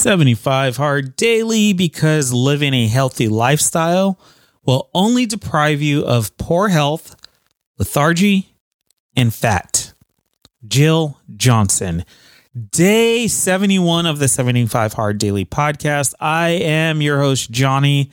[0.00, 4.18] 75 hard daily because living a healthy lifestyle
[4.64, 7.16] will only deprive you of poor health,
[7.78, 8.54] lethargy,
[9.14, 9.92] and fat.
[10.66, 12.06] Jill Johnson.
[12.70, 16.14] Day 71 of the 75 Hard Daily Podcast.
[16.18, 18.10] I am your host, Johnny.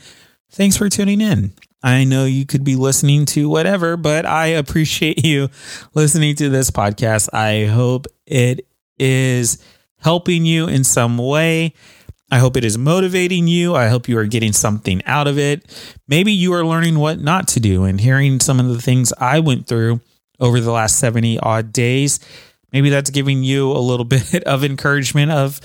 [0.51, 1.54] Thanks for tuning in.
[1.83, 5.49] I know you could be listening to whatever, but I appreciate you
[5.93, 7.33] listening to this podcast.
[7.33, 8.67] I hope it
[8.99, 9.63] is
[10.00, 11.73] helping you in some way.
[12.29, 13.75] I hope it is motivating you.
[13.75, 15.65] I hope you are getting something out of it.
[16.07, 19.39] Maybe you are learning what not to do and hearing some of the things I
[19.39, 20.02] went through
[20.39, 22.19] over the last 70 odd days.
[22.74, 25.61] Maybe that's giving you a little bit of encouragement of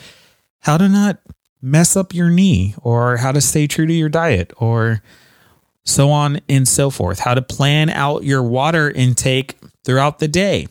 [0.60, 1.18] how to not
[1.60, 5.02] mess up your knee or how to stay true to your diet or
[5.84, 10.66] so on and so forth, how to plan out your water intake throughout the day.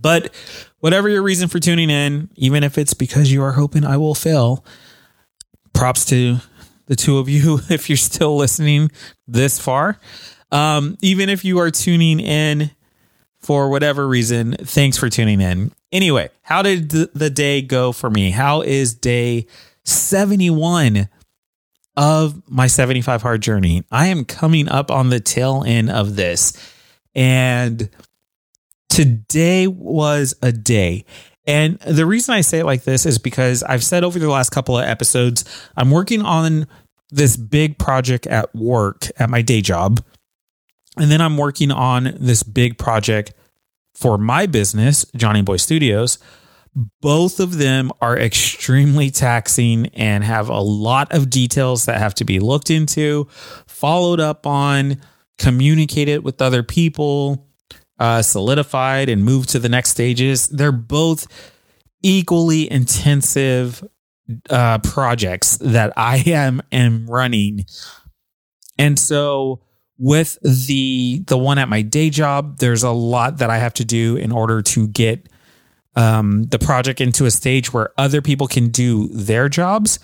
[0.00, 0.34] But
[0.84, 4.14] whatever your reason for tuning in, even if it's because you are hoping I will
[4.14, 4.66] fail,
[5.72, 6.36] props to
[6.84, 8.90] the two of you if you're still listening
[9.26, 9.98] this far.
[10.52, 12.70] Um, even if you are tuning in
[13.38, 15.72] for whatever reason, thanks for tuning in.
[15.90, 18.30] Anyway, how did the day go for me?
[18.30, 19.46] How is day
[19.84, 21.08] 71
[21.96, 23.84] of my 75 hard journey?
[23.90, 26.52] I am coming up on the tail end of this.
[27.14, 27.88] And
[28.94, 31.04] today was a day.
[31.48, 34.50] And the reason I say it like this is because I've said over the last
[34.50, 35.44] couple of episodes,
[35.76, 36.68] I'm working on
[37.10, 40.00] this big project at work at my day job.
[40.96, 43.34] And then I'm working on this big project
[43.94, 46.18] for my business, Johnny Boy Studios.
[47.02, 52.24] Both of them are extremely taxing and have a lot of details that have to
[52.24, 53.28] be looked into,
[53.66, 55.00] followed up on,
[55.36, 57.48] communicated with other people,
[57.98, 60.48] uh, solidified and moved to the next stages.
[60.48, 61.26] They're both
[62.02, 63.86] equally intensive
[64.50, 67.66] uh, projects that I am am running,
[68.78, 69.60] and so
[69.98, 73.84] with the the one at my day job, there's a lot that I have to
[73.84, 75.28] do in order to get
[75.96, 79.98] um, the project into a stage where other people can do their jobs.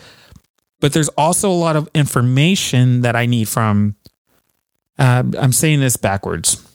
[0.81, 3.97] But there's also a lot of information that I need from.
[4.99, 6.67] Uh, I'm saying this backwards.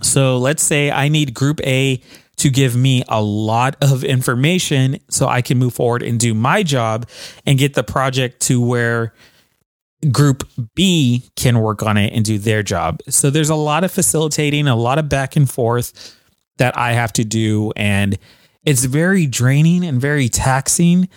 [0.00, 2.00] So let's say I need Group A
[2.36, 6.62] to give me a lot of information so I can move forward and do my
[6.62, 7.08] job
[7.46, 9.12] and get the project to where
[10.10, 13.00] group B can work on it and do their job.
[13.08, 16.16] So there's a lot of facilitating, a lot of back and forth
[16.56, 17.72] that I have to do.
[17.76, 18.18] And
[18.64, 21.08] it's very draining and very taxing.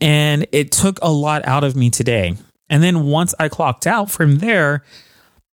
[0.00, 2.34] And it took a lot out of me today.
[2.68, 4.82] And then once I clocked out from there,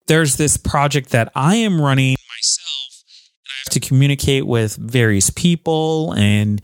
[0.08, 3.04] there's this project that I am running myself.
[3.38, 6.62] And I have to communicate with various people and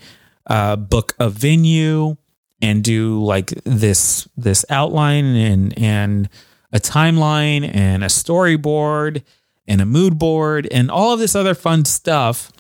[0.48, 2.16] uh, book a venue
[2.62, 6.30] and do like this this outline and and
[6.72, 9.24] a timeline and a storyboard
[9.68, 12.52] and a mood board and all of this other fun stuff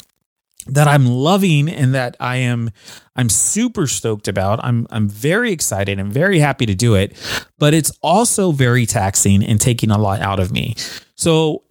[0.68, 2.70] that I'm loving and that I am
[3.16, 4.60] I'm super stoked about.
[4.64, 7.18] I'm I'm very excited and very happy to do it,
[7.58, 10.76] but it's also very taxing and taking a lot out of me.
[11.16, 11.64] So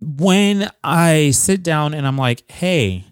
[0.00, 3.04] when I sit down and I'm like, "Hey,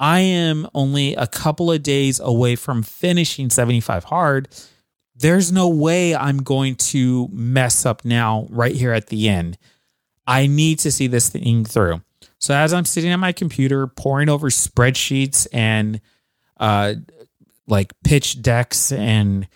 [0.00, 4.48] I am only a couple of days away from finishing 75 hard.
[5.14, 9.58] There's no way I'm going to mess up now, right here at the end.
[10.26, 12.00] I need to see this thing through.
[12.38, 16.00] So, as I'm sitting at my computer, poring over spreadsheets and
[16.58, 16.94] uh,
[17.66, 19.46] like pitch decks and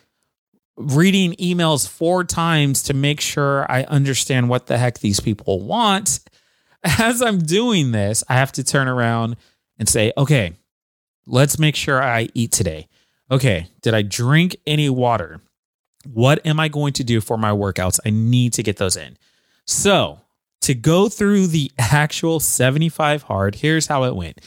[0.77, 6.21] reading emails four times to make sure I understand what the heck these people want,
[6.85, 9.37] as I'm doing this, I have to turn around
[9.79, 10.55] and say, okay,
[11.27, 12.89] let's make sure I eat today.
[13.31, 15.41] Okay, did I drink any water?
[16.13, 17.99] What am I going to do for my workouts?
[18.05, 19.17] I need to get those in.
[19.65, 20.21] So,
[20.63, 24.41] to go through the actual 75 hard, here's how it went.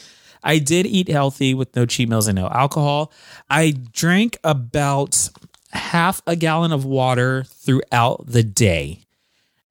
[0.44, 3.12] I did eat healthy with no cheat meals and no alcohol.
[3.50, 5.30] I drank about
[5.72, 9.04] half a gallon of water throughout the day.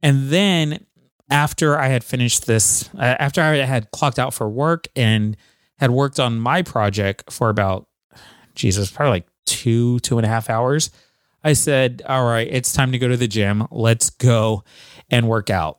[0.02, 0.84] And then
[1.30, 5.36] after I had finished this, uh, after I had clocked out for work and
[5.78, 7.88] had worked on my project for about,
[8.54, 10.90] Jesus, probably like two, two and a half hours,
[11.42, 13.66] I said, All right, it's time to go to the gym.
[13.70, 14.64] Let's go
[15.10, 15.78] and work out.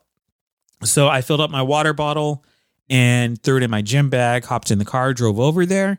[0.84, 2.44] So I filled up my water bottle
[2.88, 5.98] and threw it in my gym bag, hopped in the car, drove over there.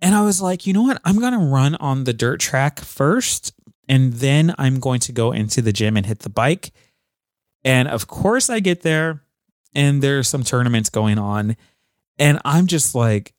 [0.00, 1.00] And I was like, you know what?
[1.04, 3.52] I'm going to run on the dirt track first.
[3.88, 6.72] And then I'm going to go into the gym and hit the bike.
[7.64, 9.22] And of course, I get there
[9.74, 11.56] and there's some tournaments going on.
[12.18, 13.34] And I'm just like,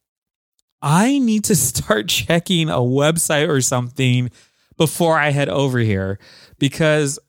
[0.81, 4.31] I need to start checking a website or something
[4.77, 6.19] before I head over here
[6.57, 7.19] because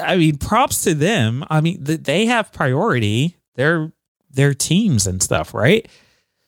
[0.00, 1.44] I mean, props to them.
[1.48, 3.36] I mean, they have priority.
[3.54, 3.92] They're
[4.30, 5.88] their teams and stuff, right?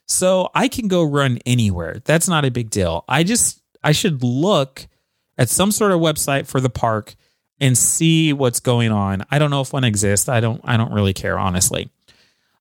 [0.09, 2.01] So I can go run anywhere.
[2.05, 3.05] That's not a big deal.
[3.09, 4.89] I just I should look
[5.37, 7.15] at some sort of website for the park
[7.61, 9.25] and see what's going on.
[9.31, 10.29] I don't know if one exists.
[10.29, 11.91] I don't I don't really care honestly.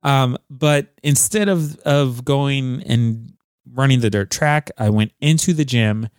[0.04, 3.34] Um, but instead of of going and
[3.74, 6.10] running the dirt track, I went into the gym,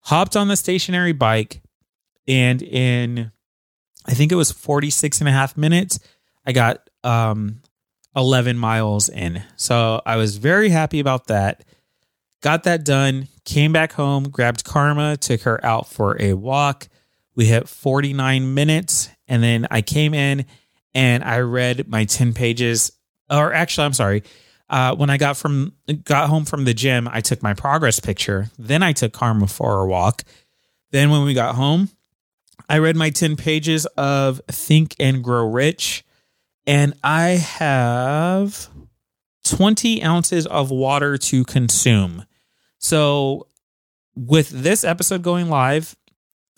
[0.00, 1.60] hopped on the stationary bike,
[2.26, 3.32] and in
[4.06, 5.98] I think it was 46 and a half minutes,
[6.46, 7.62] I got um
[8.18, 9.44] 11 miles in.
[9.56, 11.64] So I was very happy about that.
[12.42, 16.88] Got that done, came back home, grabbed Karma, took her out for a walk.
[17.36, 20.46] We hit 49 minutes, and then I came in
[20.94, 22.90] and I read my 10 pages.
[23.30, 24.24] Or actually, I'm sorry.
[24.68, 28.50] Uh, when I got from got home from the gym, I took my progress picture.
[28.58, 30.24] Then I took Karma for a walk.
[30.90, 31.88] Then when we got home,
[32.68, 36.04] I read my 10 pages of Think and Grow Rich
[36.68, 38.68] and I have
[39.44, 42.26] 20 ounces of water to consume.
[42.76, 43.48] So,
[44.14, 45.96] with this episode going live,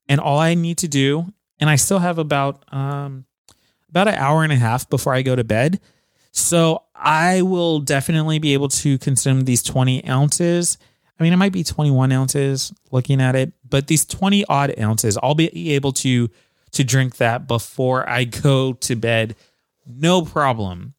[0.09, 3.25] and all I need to do, and I still have about um,
[3.89, 5.81] about an hour and a half before I go to bed.
[6.33, 10.79] So I will definitely be able to consume these 20 ounces.
[11.19, 15.19] I mean, it might be 21 ounces looking at it, but these 20 odd ounces,
[15.23, 16.29] I'll be able to
[16.73, 19.37] to drink that before I go to bed
[19.97, 20.95] no problem.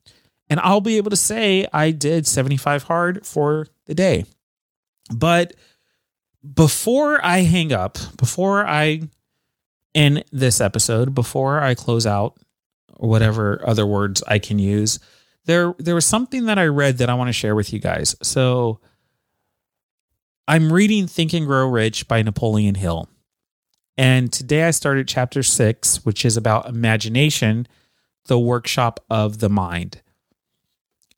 [0.49, 4.25] And I'll be able to say I did 75 hard for the day.
[5.13, 5.53] But
[6.53, 9.03] before I hang up, before I
[9.93, 12.37] end this episode, before I close out,
[12.95, 14.99] or whatever other words I can use,
[15.45, 18.15] there there was something that I read that I want to share with you guys.
[18.21, 18.79] So
[20.47, 23.09] I'm reading Think and Grow Rich by Napoleon Hill.
[23.97, 27.67] And today I started chapter six, which is about imagination
[28.25, 30.01] the workshop of the mind.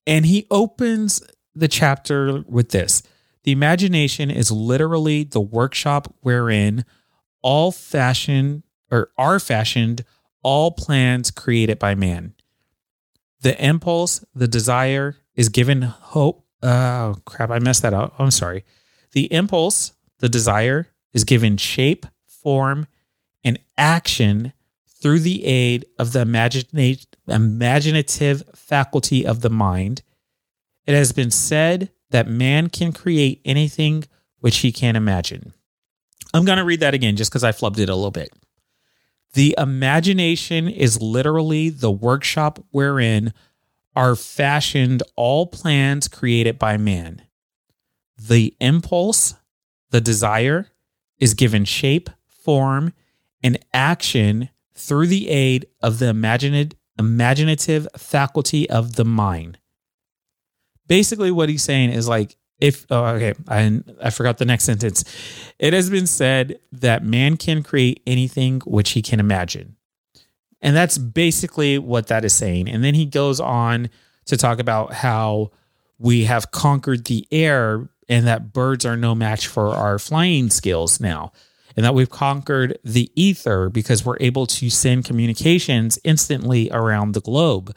[0.06, 1.22] And he opens
[1.56, 3.04] the chapter with this
[3.44, 6.86] The imagination is literally the workshop wherein
[7.42, 10.04] all fashion or are fashioned
[10.44, 12.34] all plans created by man.
[13.42, 16.46] The impulse, the desire is given hope.
[16.62, 17.50] Oh, crap.
[17.50, 18.14] I messed that up.
[18.18, 18.64] I'm sorry.
[19.12, 22.88] The impulse, the desire is given shape, form,
[23.44, 24.54] and action
[25.04, 26.22] through the aid of the
[27.28, 30.02] imaginative faculty of the mind.
[30.88, 34.06] It has been said that man can create anything
[34.40, 35.54] which he can imagine.
[36.34, 38.30] I'm going to read that again just because I flubbed it a little bit.
[39.34, 43.34] The imagination is literally the workshop wherein
[43.96, 47.24] are fashioned all plans created by man.
[48.18, 49.36] The impulse,
[49.90, 50.70] the desire,
[51.20, 52.94] is given shape, form,
[53.44, 59.60] and action through the aid of the imaginative, imaginative faculty of the mind.
[60.88, 65.04] Basically, what he's saying is like, if oh, okay, I I forgot the next sentence.
[65.60, 69.76] It has been said that man can create anything which he can imagine.
[70.62, 72.70] And that's basically what that is saying.
[72.70, 73.90] And then he goes on
[74.26, 75.52] to talk about how
[75.98, 81.00] we have conquered the air and that birds are no match for our flying skills
[81.00, 81.32] now
[81.76, 87.22] and that we've conquered the ether because we're able to send communications instantly around the
[87.22, 87.76] globe,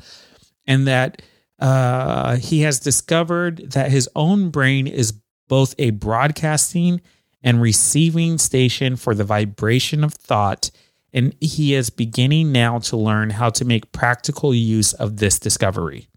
[0.67, 1.23] and that
[1.59, 5.15] uh, he has discovered that his own brain is
[5.49, 7.01] both a broadcasting
[7.43, 10.71] and receiving station for the vibration of thought.
[11.13, 16.09] And he is beginning now to learn how to make practical use of this discovery.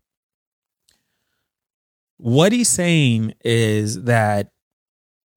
[2.17, 4.51] What he's saying is that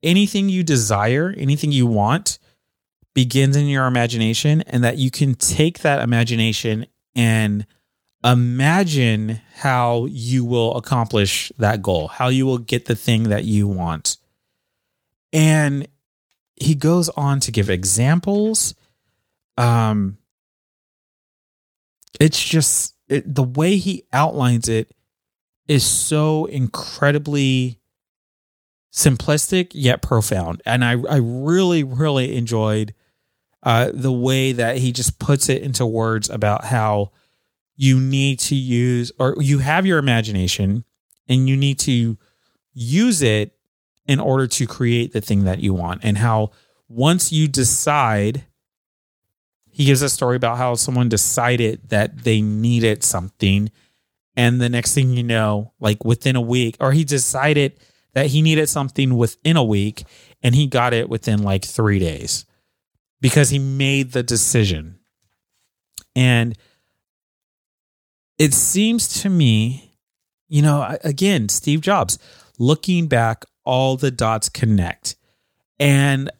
[0.02, 2.38] anything you desire, anything you want
[3.14, 7.66] begins in your imagination and that you can take that imagination and
[8.24, 13.66] imagine how you will accomplish that goal, how you will get the thing that you
[13.68, 14.16] want.
[15.32, 15.88] And
[16.56, 18.74] he goes on to give examples.
[19.56, 20.18] Um
[22.20, 24.94] it's just it, the way he outlines it
[25.68, 27.78] is so incredibly
[28.92, 30.62] simplistic yet profound.
[30.66, 32.94] And I, I really, really enjoyed
[33.62, 37.12] uh, the way that he just puts it into words about how
[37.76, 40.84] you need to use or you have your imagination
[41.28, 42.18] and you need to
[42.74, 43.56] use it
[44.06, 46.00] in order to create the thing that you want.
[46.04, 46.50] And how
[46.88, 48.44] once you decide,
[49.70, 53.70] he gives a story about how someone decided that they needed something.
[54.36, 57.78] And the next thing you know, like within a week, or he decided
[58.14, 60.04] that he needed something within a week
[60.42, 62.44] and he got it within like three days.
[63.20, 64.98] because he made the decision.
[66.16, 66.58] And
[68.38, 69.92] it seems to me,
[70.48, 72.18] you know, again, Steve Jobs,
[72.58, 75.14] looking back, all the dots connect.
[75.78, 76.30] And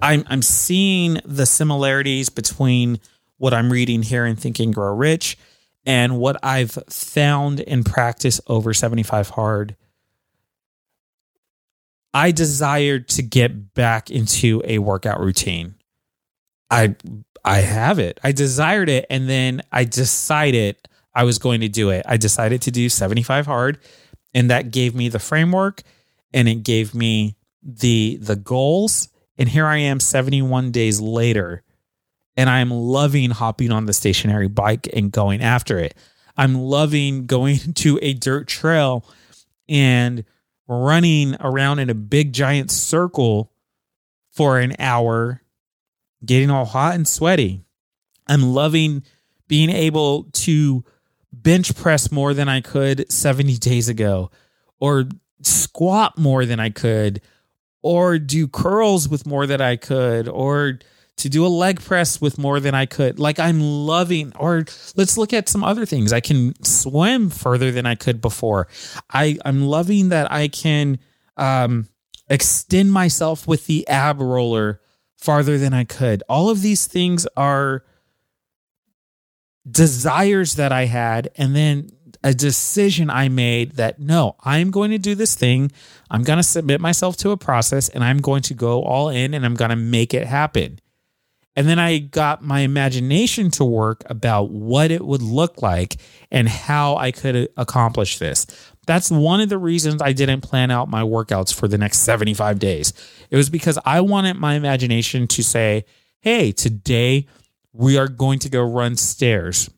[0.00, 2.98] I'm I'm seeing the similarities between
[3.38, 5.38] what I'm reading here and Think and Grow Rich
[5.86, 9.76] and what I've found in practice over 75 hard.
[12.16, 15.74] I desired to get back into a workout routine.
[16.70, 16.96] I
[17.44, 18.18] I have it.
[18.24, 20.76] I desired it and then I decided
[21.14, 22.06] I was going to do it.
[22.08, 23.78] I decided to do 75 hard
[24.32, 25.82] and that gave me the framework
[26.32, 31.64] and it gave me the the goals and here I am 71 days later
[32.34, 35.94] and I'm loving hopping on the stationary bike and going after it.
[36.34, 39.04] I'm loving going to a dirt trail
[39.68, 40.24] and
[40.68, 43.52] running around in a big giant circle
[44.32, 45.42] for an hour,
[46.24, 47.64] getting all hot and sweaty.
[48.26, 49.04] I'm loving
[49.48, 50.84] being able to
[51.32, 54.30] bench press more than I could 70 days ago,
[54.80, 55.04] or
[55.42, 57.20] squat more than I could,
[57.82, 60.80] or do curls with more than I could, or
[61.18, 63.18] to do a leg press with more than I could.
[63.18, 64.64] Like I'm loving, or
[64.96, 66.12] let's look at some other things.
[66.12, 68.68] I can swim further than I could before.
[69.10, 70.98] I, I'm loving that I can
[71.36, 71.88] um,
[72.28, 74.80] extend myself with the ab roller
[75.16, 76.22] farther than I could.
[76.28, 77.84] All of these things are
[79.68, 81.90] desires that I had, and then
[82.22, 85.70] a decision I made that no, I'm going to do this thing.
[86.10, 89.32] I'm going to submit myself to a process and I'm going to go all in
[89.32, 90.80] and I'm going to make it happen.
[91.56, 95.96] And then I got my imagination to work about what it would look like
[96.30, 98.46] and how I could accomplish this.
[98.86, 102.58] That's one of the reasons I didn't plan out my workouts for the next 75
[102.58, 102.92] days.
[103.30, 105.86] It was because I wanted my imagination to say,
[106.20, 107.26] hey, today
[107.72, 109.70] we are going to go run stairs.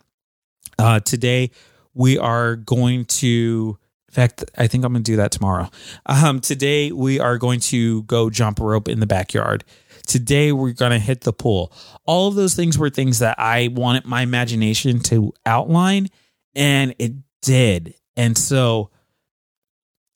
[0.79, 1.51] Uh, today
[1.95, 5.71] we are going to, in fact, I think I'm going to do that tomorrow.
[6.07, 9.65] Um, today we are going to go jump rope in the backyard.
[10.09, 11.73] Today we're going to hit the pool.
[12.05, 16.09] All of those things were things that I wanted my imagination to outline,
[16.55, 17.13] and it
[17.43, 17.95] did.
[18.17, 18.91] And so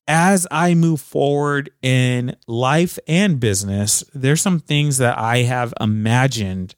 [0.09, 6.75] as I move forward in life and business, there's some things that I have imagined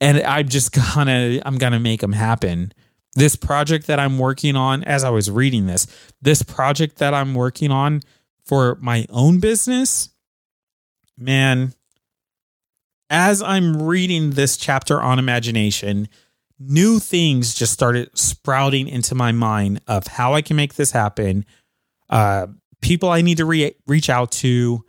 [0.00, 2.72] and I'm just gonna I'm gonna make them happen.
[3.14, 5.86] This project that I'm working on as I was reading this,
[6.22, 8.02] this project that I'm working on
[8.44, 10.09] for my own business,
[11.20, 11.74] man,
[13.10, 16.08] as I'm reading this chapter on imagination,
[16.58, 21.44] new things just started sprouting into my mind of how I can make this happen.
[22.08, 22.48] Uh,
[22.80, 24.84] people I need to re- reach out to,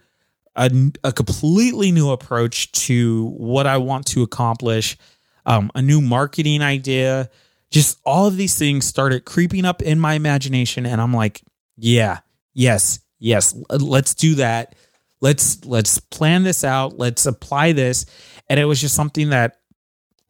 [0.55, 0.69] a,
[1.03, 4.97] a, completely new approach to what I want to accomplish,
[5.45, 7.29] um, a new marketing idea.
[7.69, 10.85] Just all of these things started creeping up in my imagination.
[10.85, 11.41] And I'm like,
[11.77, 12.19] yeah,
[12.53, 14.75] yes, yes, let's do that
[15.21, 16.97] let's let's plan this out.
[16.97, 18.05] Let's apply this.
[18.49, 19.57] And it was just something that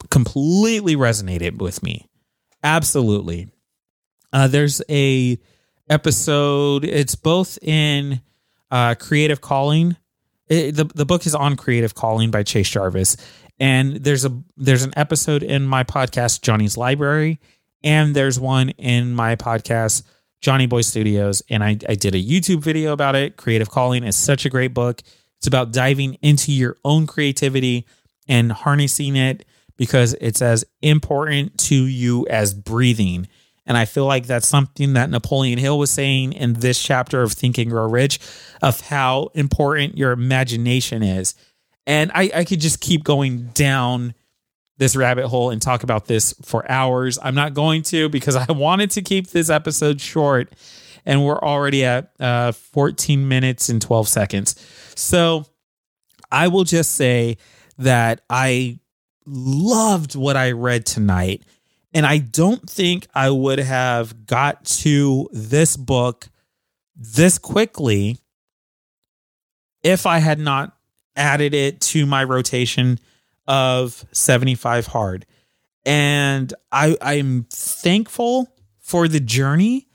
[0.09, 2.07] completely resonated with me.
[2.63, 3.49] Absolutely.
[4.31, 5.39] Uh, there's a
[5.89, 8.21] episode it's both in
[8.69, 9.97] uh, creative calling.
[10.47, 13.17] It, the, the book is on creative calling by chase jarvis.
[13.59, 17.39] And there's a there's an episode in my podcast johnny's library
[17.83, 20.03] and there's one in my podcast
[20.41, 23.37] Johnny Boy Studios, and I, I did a YouTube video about it.
[23.37, 25.01] Creative Calling is such a great book.
[25.37, 27.85] It's about diving into your own creativity
[28.27, 29.45] and harnessing it
[29.77, 33.27] because it's as important to you as breathing.
[33.65, 37.33] And I feel like that's something that Napoleon Hill was saying in this chapter of
[37.33, 38.19] Think and Grow Rich
[38.61, 41.35] of how important your imagination is.
[41.85, 44.13] And I, I could just keep going down
[44.81, 47.19] this rabbit hole and talk about this for hours.
[47.21, 50.51] I'm not going to because I wanted to keep this episode short
[51.05, 54.55] and we're already at uh, 14 minutes and 12 seconds.
[54.95, 55.45] So
[56.31, 57.37] I will just say
[57.77, 58.79] that I
[59.27, 61.43] loved what I read tonight.
[61.93, 66.27] And I don't think I would have got to this book
[66.95, 68.17] this quickly
[69.83, 70.75] if I had not
[71.15, 72.99] added it to my rotation
[73.51, 75.25] of 75 hard.
[75.85, 78.47] And I I'm thankful
[78.79, 79.89] for the journey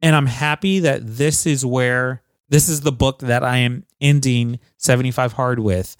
[0.00, 4.60] and I'm happy that this is where this is the book that I am ending
[4.78, 5.96] 75 hard with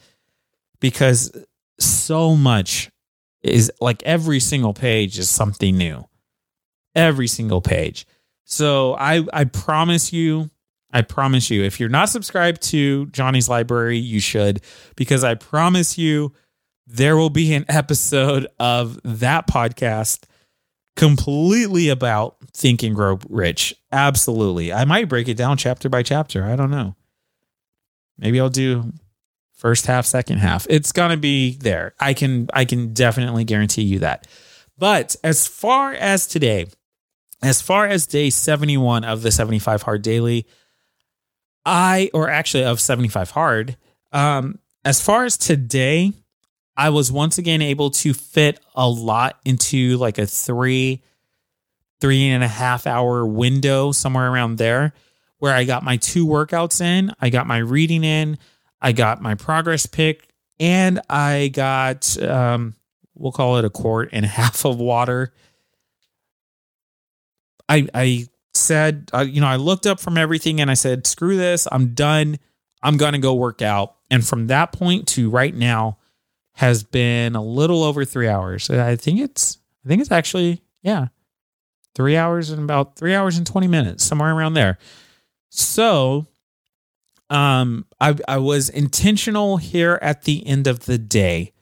[0.80, 1.30] because
[1.78, 2.90] so much
[3.42, 6.04] is like every single page is something new.
[6.94, 8.06] Every single page.
[8.44, 10.50] So I I promise you
[10.94, 11.64] I promise you.
[11.64, 14.62] If you're not subscribed to Johnny's Library, you should,
[14.94, 16.32] because I promise you
[16.86, 20.24] there will be an episode of that podcast
[20.96, 23.74] completely about Think and Grow Rich.
[23.90, 24.72] Absolutely.
[24.72, 26.44] I might break it down chapter by chapter.
[26.44, 26.94] I don't know.
[28.18, 28.92] Maybe I'll do
[29.54, 30.66] first half, second half.
[30.70, 31.94] It's going to be there.
[31.98, 34.26] I can I can definitely guarantee you that.
[34.78, 36.66] But as far as today,
[37.42, 40.46] as far as day 71 of the 75 hard daily,
[41.64, 43.76] I or actually of 75 hard,
[44.12, 46.12] um as far as today,
[46.76, 51.02] I was once again able to fit a lot into like a three,
[52.00, 54.92] three and a half hour window, somewhere around there,
[55.38, 58.38] where I got my two workouts in, I got my reading in,
[58.80, 60.28] I got my progress pick,
[60.58, 62.74] and I got, um,
[63.14, 65.32] we'll call it a quart and a half of water.
[67.68, 71.36] I, I said, uh, you know, I looked up from everything and I said, screw
[71.36, 72.38] this, I'm done.
[72.82, 73.96] I'm going to go work out.
[74.10, 75.98] And from that point to right now,
[76.54, 78.70] has been a little over three hours.
[78.70, 81.08] I think it's I think it's actually yeah,
[81.94, 84.78] three hours and about three hours and twenty minutes, somewhere around there.
[85.50, 86.26] So,
[87.30, 91.52] um, I I was intentional here at the end of the day.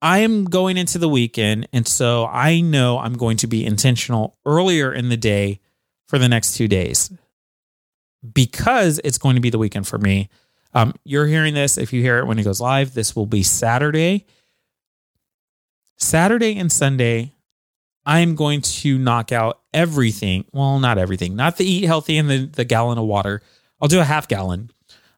[0.00, 4.36] I am going into the weekend, and so I know I'm going to be intentional
[4.46, 5.60] earlier in the day
[6.06, 7.10] for the next two days
[8.32, 10.28] because it's going to be the weekend for me.
[10.74, 11.78] Um, you're hearing this.
[11.78, 14.26] If you hear it when it goes live, this will be Saturday.
[15.96, 17.32] Saturday and Sunday,
[18.06, 20.44] I am going to knock out everything.
[20.52, 23.42] Well, not everything, not the eat healthy and the, the gallon of water.
[23.80, 24.70] I'll do a half gallon.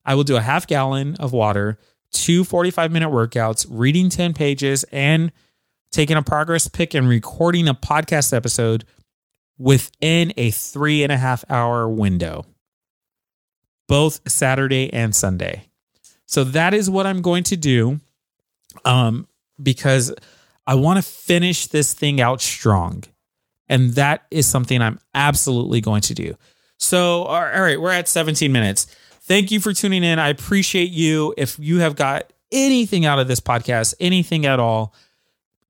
[0.05, 1.79] I will do a half gallon of water,
[2.11, 5.33] two 45 minute workouts, reading 10 pages, and
[5.91, 8.85] taking a progress pick and recording a podcast episode
[9.59, 12.47] within a three and a half hour window
[13.91, 15.65] both Saturday and Sunday.
[16.25, 17.99] So that is what I'm going to do
[18.85, 19.27] um,
[19.61, 20.15] because
[20.65, 23.03] I want to finish this thing out strong.
[23.69, 26.37] And that is something I'm absolutely going to do.
[26.77, 28.87] So, all right, we're at 17 minutes.
[29.23, 30.21] Thank you for tuning in.
[30.21, 31.35] I appreciate you.
[31.37, 34.95] If you have got anything out of this podcast, anything at all,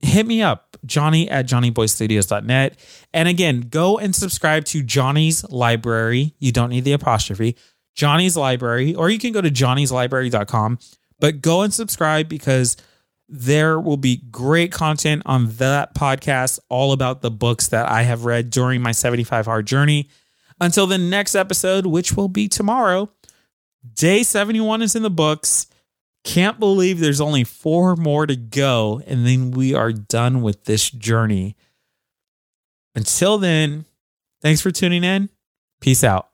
[0.01, 2.79] hit me up, Johnny at JohnnyBoyStudios.net.
[3.15, 6.35] And again, go and subscribe to Johnny's Library.
[6.39, 7.57] You don't need the apostrophe.
[7.95, 10.79] Johnny's Library, or you can go to johnnyslibrary.com.
[11.19, 12.77] But go and subscribe because
[13.29, 18.25] there will be great content on that podcast all about the books that I have
[18.25, 20.09] read during my 75 hard journey.
[20.61, 23.11] Until the next episode, which will be tomorrow,
[23.95, 25.67] day 71 is in the books.
[26.25, 30.91] Can't believe there's only four more to go, and then we are done with this
[30.91, 31.57] journey.
[32.95, 33.87] Until then,
[34.43, 35.31] thanks for tuning in.
[35.81, 36.30] Peace out.